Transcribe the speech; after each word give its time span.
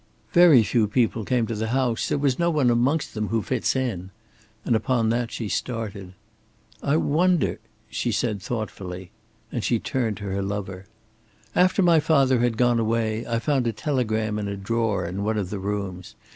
"Very 0.33 0.63
few 0.63 0.87
people 0.87 1.23
came 1.23 1.45
to 1.45 1.53
the 1.53 1.67
house. 1.67 2.09
There 2.09 2.17
was 2.17 2.39
no 2.39 2.49
one 2.49 2.71
amongst 2.71 3.13
them 3.13 3.27
who 3.27 3.43
fits 3.43 3.75
in"; 3.75 4.09
and 4.65 4.75
upon 4.75 5.09
that 5.09 5.31
she 5.31 5.47
started. 5.47 6.13
"I 6.81 6.97
wonder" 6.97 7.59
she 7.87 8.11
said, 8.11 8.41
thoughtfully, 8.41 9.11
and 9.51 9.63
she 9.63 9.77
turned 9.77 10.17
to 10.17 10.23
her 10.23 10.41
lover. 10.41 10.87
"After 11.53 11.83
my 11.83 11.99
father 11.99 12.39
had 12.39 12.57
gone 12.57 12.79
away, 12.79 13.27
I 13.27 13.37
found 13.37 13.67
a 13.67 13.71
telegram 13.73 14.39
in 14.39 14.47
a 14.47 14.57
drawer 14.57 15.05
in 15.05 15.23
one 15.23 15.37
of 15.37 15.51
the 15.51 15.59
rooms. 15.59 16.15